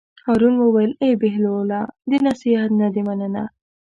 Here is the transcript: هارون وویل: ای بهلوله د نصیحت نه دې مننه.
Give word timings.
هارون 0.25 0.55
وویل: 0.59 0.91
ای 1.03 1.11
بهلوله 1.21 1.81
د 2.09 2.11
نصیحت 2.27 2.69
نه 2.79 2.87
دې 2.93 3.01
مننه. 3.07 3.43